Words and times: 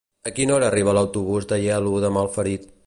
A 0.29 0.31
quina 0.37 0.55
hora 0.55 0.67
arriba 0.69 0.95
l'autobús 0.99 1.49
d'Aielo 1.53 1.95
de 2.07 2.15
Malferit? 2.19 2.69